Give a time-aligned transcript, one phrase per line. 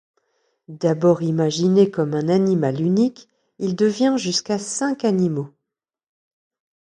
[0.67, 5.53] D'abord imaginé comme un animal unique, il devient jusqu'à cinq animaux.